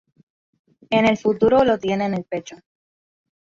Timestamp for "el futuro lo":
1.05-1.77